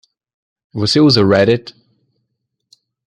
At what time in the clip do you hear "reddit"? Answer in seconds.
1.29-1.75